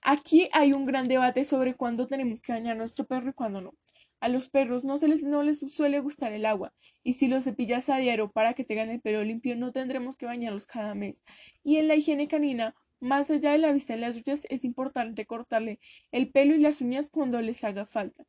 [0.03, 3.61] Aquí hay un gran debate sobre cuándo tenemos que bañar a nuestro perro y cuándo
[3.63, 3.75] no.
[4.21, 7.45] A los perros no, se les, no les suele gustar el agua, y si los
[7.45, 11.23] cepillas a diario para que tengan el pelo limpio, no tendremos que bañarlos cada mes.
[11.63, 15.27] Y en la higiene canina, más allá de la vista en las duchas, es importante
[15.27, 15.79] cortarle
[16.11, 18.25] el pelo y las uñas cuando les haga falta.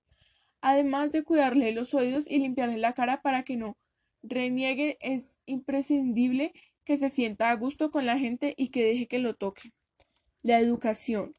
[0.61, 3.77] Además de cuidarle los oídos y limpiarle la cara para que no
[4.27, 9.19] reniegue, es imprescindible que se sienta a gusto con la gente y que deje que
[9.19, 9.71] lo toque.
[10.41, 11.33] La educación.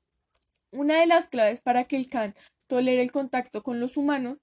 [0.72, 2.34] Una de las claves para que el can
[2.66, 4.42] tolere el contacto con los humanos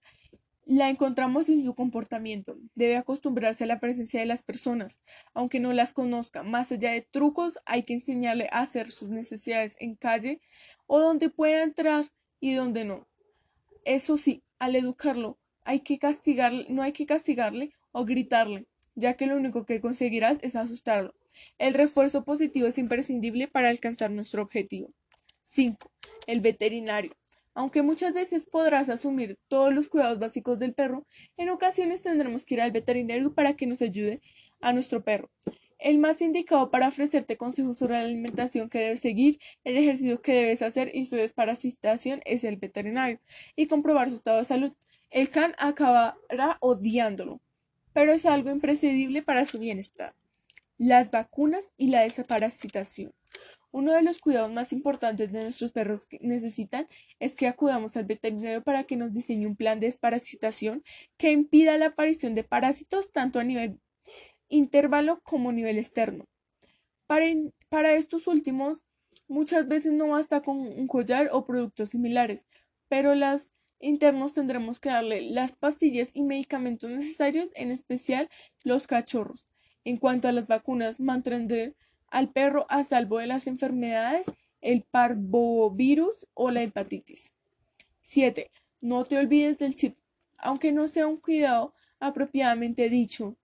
[0.65, 2.57] la encontramos en su comportamiento.
[2.73, 5.01] Debe acostumbrarse a la presencia de las personas,
[5.33, 6.43] aunque no las conozca.
[6.43, 10.39] Más allá de trucos, hay que enseñarle a hacer sus necesidades en calle
[10.87, 12.05] o donde pueda entrar
[12.39, 13.07] y donde no.
[13.83, 19.25] Eso sí, al educarlo, hay que castigarle, no hay que castigarle o gritarle, ya que
[19.25, 21.15] lo único que conseguirás es asustarlo.
[21.57, 24.91] El refuerzo positivo es imprescindible para alcanzar nuestro objetivo.
[25.43, 25.89] 5.
[26.27, 27.15] El veterinario.
[27.55, 31.05] Aunque muchas veces podrás asumir todos los cuidados básicos del perro,
[31.37, 34.21] en ocasiones tendremos que ir al veterinario para que nos ayude
[34.59, 35.29] a nuestro perro.
[35.77, 40.33] El más indicado para ofrecerte consejos sobre la alimentación que debes seguir, el ejercicio que
[40.33, 43.19] debes hacer y su desparasitación es el veterinario
[43.55, 44.73] y comprobar su estado de salud.
[45.11, 47.41] El can acabará odiándolo
[47.93, 50.13] pero es algo imprescindible para su bienestar.
[50.77, 53.13] Las vacunas y la desparasitación.
[53.71, 56.87] Uno de los cuidados más importantes de nuestros perros que necesitan
[57.19, 60.83] es que acudamos al veterinario para que nos diseñe un plan de desparasitación
[61.17, 63.79] que impida la aparición de parásitos tanto a nivel
[64.49, 66.25] intervalo como a nivel externo.
[67.07, 67.25] Para,
[67.69, 68.85] para estos últimos,
[69.27, 72.45] muchas veces no basta con un collar o productos similares,
[72.87, 73.51] pero las
[73.83, 78.29] internos tendremos que darle las pastillas y medicamentos necesarios, en especial
[78.63, 79.45] los cachorros.
[79.83, 81.75] En cuanto a las vacunas, mantendré
[82.07, 87.33] al perro a salvo de las enfermedades, el parvovirus o la hepatitis.
[88.01, 88.49] 7.
[88.81, 89.97] No te olvides del chip,
[90.37, 93.37] aunque no sea un cuidado apropiadamente dicho.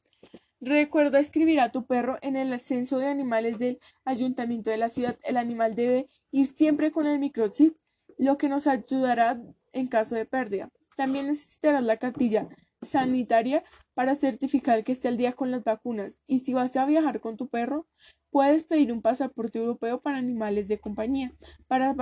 [0.61, 5.17] Recuerda escribir a tu perro en el censo de animales del ayuntamiento de la ciudad.
[5.23, 7.75] El animal debe ir siempre con el microchip,
[8.19, 9.41] lo que nos ayudará
[9.73, 10.69] en caso de pérdida.
[10.95, 12.49] También necesitarás la cartilla
[12.81, 16.21] sanitaria para certificar que esté al día con las vacunas.
[16.27, 17.87] Y si vas a viajar con tu perro,
[18.29, 21.31] puedes pedir un pasaporte europeo para animales de compañía
[21.67, 21.95] para,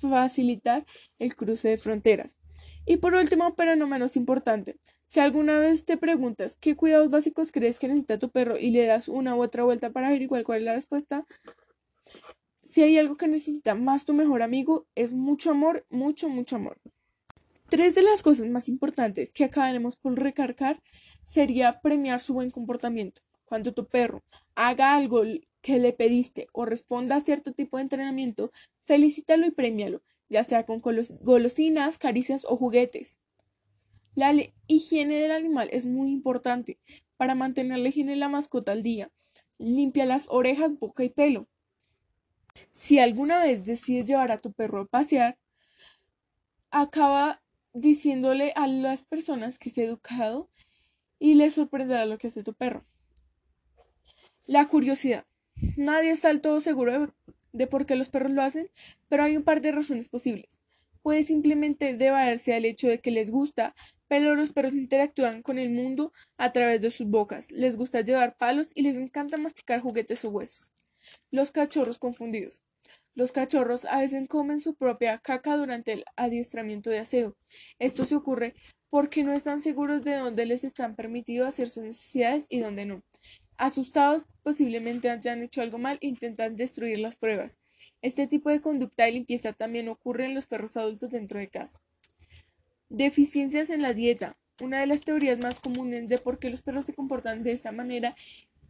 [0.00, 0.84] facilitar
[1.20, 2.36] el cruce de fronteras.
[2.84, 4.76] Y por último, pero no menos importante,
[5.06, 8.86] si alguna vez te preguntas qué cuidados básicos crees que necesita tu perro y le
[8.86, 11.24] das una u otra vuelta para averiguar cuál es la respuesta,
[12.70, 16.78] si hay algo que necesita más tu mejor amigo, es mucho amor, mucho, mucho amor.
[17.68, 20.80] Tres de las cosas más importantes que acabaremos por recargar
[21.24, 23.22] sería premiar su buen comportamiento.
[23.44, 24.22] Cuando tu perro
[24.54, 25.24] haga algo
[25.60, 28.52] que le pediste o responda a cierto tipo de entrenamiento,
[28.84, 33.18] felicítalo y premialo, ya sea con golosinas, caricias o juguetes.
[34.14, 34.32] La
[34.68, 36.78] higiene del animal es muy importante
[37.16, 39.10] para mantener la higiene de la mascota al día.
[39.58, 41.48] Limpia las orejas, boca y pelo.
[42.72, 45.38] Si alguna vez decides llevar a tu perro a pasear,
[46.70, 50.48] acaba diciéndole a las personas que es educado
[51.18, 52.84] y le sorprenderá lo que hace tu perro.
[54.46, 55.26] La curiosidad.
[55.76, 57.14] Nadie está del todo seguro
[57.52, 58.70] de, por qué los perros lo hacen,
[59.08, 60.58] pero hay un par de razones posibles.
[61.02, 63.74] Puede simplemente deberse al hecho de que les gusta,
[64.08, 67.50] pero los perros interactúan con el mundo a través de sus bocas.
[67.52, 70.70] Les gusta llevar palos y les encanta masticar juguetes o huesos.
[71.30, 72.62] Los cachorros confundidos.
[73.14, 77.36] Los cachorros a veces comen su propia caca durante el adiestramiento de aseo.
[77.78, 78.54] Esto se ocurre
[78.88, 83.02] porque no están seguros de dónde les están permitido hacer sus necesidades y dónde no.
[83.56, 87.58] Asustados, posiblemente hayan hecho algo mal e intentan destruir las pruebas.
[88.02, 91.78] Este tipo de conducta de limpieza también ocurre en los perros adultos dentro de casa.
[92.88, 94.36] Deficiencias en la dieta.
[94.62, 97.72] Una de las teorías más comunes de por qué los perros se comportan de esa
[97.72, 98.16] manera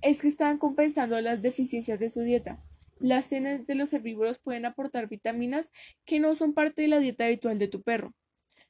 [0.03, 2.63] es que están compensando las deficiencias de su dieta.
[2.99, 5.71] Las cenas de los herbívoros pueden aportar vitaminas
[6.05, 8.15] que no son parte de la dieta habitual de tu perro.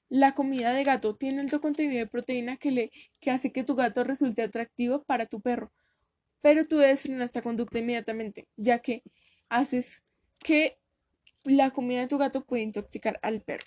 [0.08, 2.90] La comida de gato tiene alto contenido de proteína que, le,
[3.20, 5.72] que hace que tu gato resulte atractivo para tu perro.
[6.40, 9.02] Pero tú debes frenar esta conducta inmediatamente, ya que
[9.48, 10.02] haces
[10.38, 10.78] que
[11.44, 13.66] la comida de tu gato puede intoxicar al perro.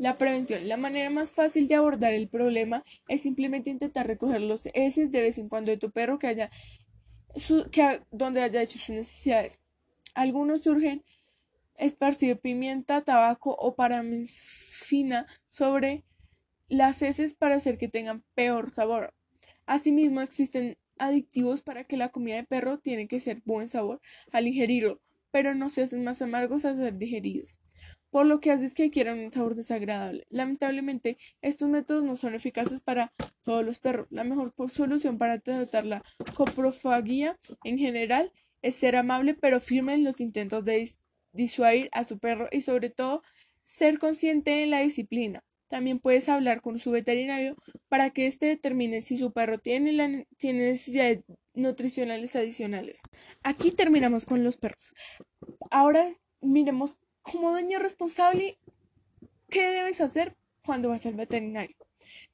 [0.00, 0.66] La prevención.
[0.66, 5.20] La manera más fácil de abordar el problema es simplemente intentar recoger los heces de
[5.20, 6.50] vez en cuando de tu perro que haya
[7.70, 9.60] que, donde haya hecho sus necesidades.
[10.14, 11.04] Algunos surgen
[11.76, 16.02] esparcir pimienta, tabaco o paramesfina sobre
[16.70, 19.12] las heces para hacer que tengan peor sabor.
[19.66, 24.00] Asimismo, existen adictivos para que la comida de perro tiene que ser buen sabor
[24.32, 27.60] al ingerirlo, pero no se hacen más amargos al ser digeridos
[28.10, 30.26] por lo que haces que quieran un sabor desagradable.
[30.30, 34.06] Lamentablemente, estos métodos no son eficaces para todos los perros.
[34.10, 36.02] La mejor solución para tratar la
[36.34, 40.90] coprofagia en general es ser amable pero firme en los intentos de
[41.32, 43.22] disuadir a su perro y sobre todo
[43.62, 45.44] ser consciente en la disciplina.
[45.68, 47.54] También puedes hablar con su veterinario
[47.88, 51.20] para que éste determine si su perro tiene necesidades
[51.54, 53.02] nutricionales adicionales.
[53.44, 54.92] Aquí terminamos con los perros.
[55.70, 56.98] Ahora miremos
[57.30, 58.58] como dueño responsable,
[59.48, 61.76] ¿qué debes hacer cuando vas al veterinario?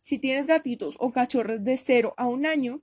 [0.00, 2.82] Si tienes gatitos o cachorros de 0 a un año,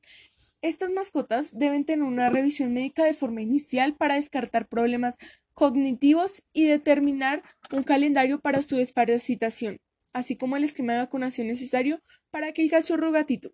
[0.62, 5.16] estas mascotas deben tener una revisión médica de forma inicial para descartar problemas
[5.54, 9.80] cognitivos y determinar un calendario para su desparasitación,
[10.12, 13.52] así como el esquema de vacunación necesario para que el cachorro o gatito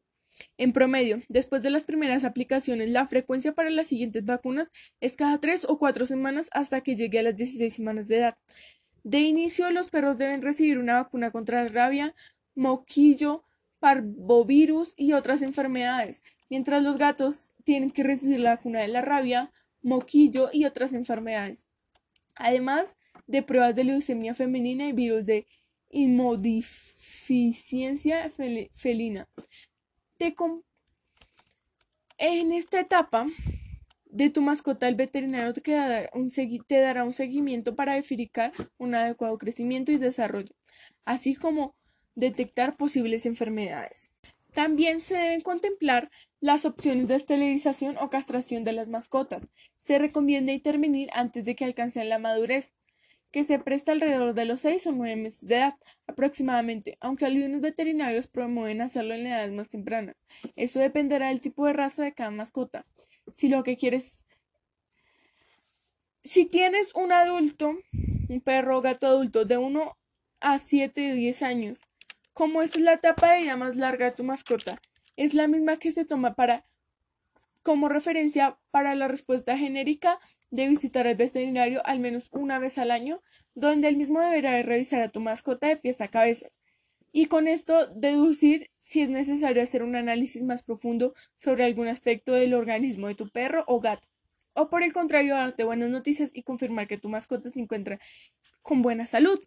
[0.58, 4.70] en promedio, después de las primeras aplicaciones, la frecuencia para las siguientes vacunas
[5.00, 8.38] es cada 3 o 4 semanas hasta que llegue a las 16 semanas de edad.
[9.04, 12.16] De inicio, los perros deben recibir una vacuna contra la rabia,
[12.56, 13.46] moquillo,
[13.80, 19.54] parvovirus y otras enfermedades, mientras los gatos tienen que recibir la vacuna de la rabia,
[19.82, 21.66] moquillo y otras enfermedades.
[22.36, 25.48] Además de pruebas de leucemia femenina y virus de
[25.90, 28.30] inmunodeficiencia
[28.74, 29.28] felina
[32.18, 33.28] en esta etapa
[34.06, 38.96] de tu mascota, el veterinario te dará, un te dará un seguimiento para verificar un
[38.96, 40.54] adecuado crecimiento y desarrollo,
[41.06, 41.76] así como
[42.16, 44.12] detectar posibles enfermedades.
[44.52, 46.10] También se deben contemplar
[46.42, 49.48] las opciones de esterilización o castración de las mascotas.
[49.78, 52.74] Se recomienda intervenir antes de que alcancen la madurez,
[53.32, 55.76] que se presta alrededor de los 6 o 9 meses de edad
[56.08, 60.16] aproximadamente, aunque algunos veterinarios promueven hacerlo en edades más tempranas.
[60.56, 62.86] Eso dependerá del tipo de raza de cada mascota.
[63.34, 64.26] Si lo que quieres
[66.24, 67.76] si tienes un adulto,
[68.28, 69.98] un perro o gato adulto de 1
[70.42, 71.82] a 7 o 10 años,
[72.34, 74.80] como esta es la etapa de vida más larga de tu mascota,
[75.16, 76.66] es la misma que se toma para
[77.70, 82.90] como referencia para la respuesta genérica de visitar al veterinario al menos una vez al
[82.90, 83.22] año,
[83.54, 86.48] donde el mismo deberá revisar a tu mascota de pies a cabeza.
[87.12, 92.34] Y con esto deducir si es necesario hacer un análisis más profundo sobre algún aspecto
[92.34, 94.08] del organismo de tu perro o gato.
[94.56, 98.00] O por el contrario, darte buenas noticias y confirmar que tu mascota se encuentra
[98.64, 99.40] con buena salud.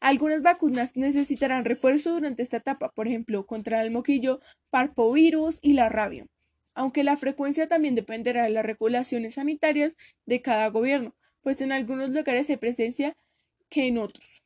[0.00, 4.40] Algunas vacunas necesitarán refuerzo durante esta etapa, por ejemplo, contra el moquillo,
[4.70, 6.26] parpovirus y la rabia
[6.74, 9.94] aunque la frecuencia también dependerá de las regulaciones sanitarias
[10.26, 13.16] de cada gobierno, pues en algunos lugares hay presencia
[13.68, 14.42] que en otros.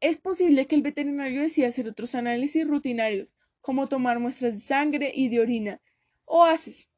[0.00, 5.12] Es posible que el veterinario decida hacer otros análisis rutinarios, como tomar muestras de sangre
[5.14, 5.80] y de orina,
[6.24, 6.88] o haces.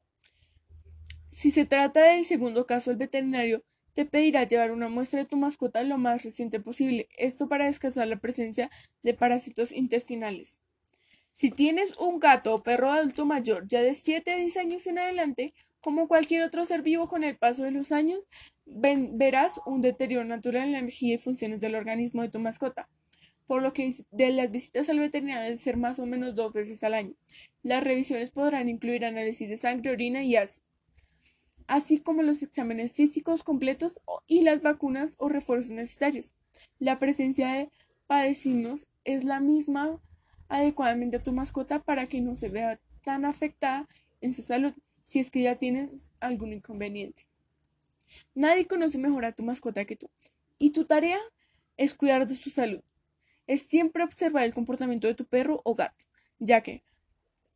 [1.29, 3.63] Si se trata del segundo caso, el veterinario
[3.93, 8.07] te pedirá llevar una muestra de tu mascota lo más reciente posible, esto para descansar
[8.07, 8.69] la presencia
[9.03, 10.59] de parásitos intestinales.
[11.37, 14.97] Si tienes un gato o perro adulto mayor ya de 7 a 10 años en
[14.97, 18.21] adelante, como cualquier otro ser vivo con el paso de los años,
[18.65, 22.89] verás un deterioro natural en la energía y funciones del organismo de tu mascota,
[23.45, 26.83] por lo que de las visitas al veterinario deben ser más o menos dos veces
[26.83, 27.13] al año.
[27.61, 30.65] Las revisiones podrán incluir análisis de sangre, orina y ácido,
[31.67, 36.33] así como los exámenes físicos completos y las vacunas o refuerzos necesarios.
[36.79, 37.69] La presencia de
[38.07, 40.01] padecinos es la misma
[40.49, 43.87] adecuadamente a tu mascota para que no se vea tan afectada
[44.21, 44.73] en su salud
[45.05, 47.25] si es que ya tienes algún inconveniente.
[48.35, 50.09] Nadie conoce mejor a tu mascota que tú
[50.59, 51.19] y tu tarea
[51.77, 52.81] es cuidar de su salud.
[53.45, 56.05] Es siempre observar el comportamiento de tu perro o gato,
[56.39, 56.83] ya que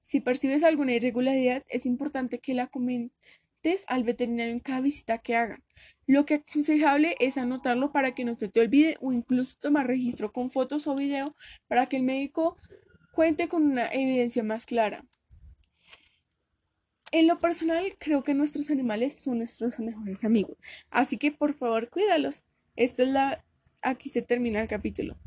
[0.02, 5.36] si percibes alguna irregularidad es importante que la comentes al veterinario en cada visita que
[5.36, 5.64] hagan.
[6.08, 9.88] Lo que es aconsejable es anotarlo para que no se te olvide o incluso tomar
[9.88, 11.36] registro con fotos o video
[11.68, 12.58] para que el médico
[13.12, 15.06] cuente con una evidencia más clara.
[17.12, 20.58] En lo personal, creo que nuestros animales son nuestros mejores amigos,
[20.90, 22.44] así que por favor cuídalos.
[22.76, 23.46] Esta es la
[23.82, 25.18] aquí se termina el capítulo.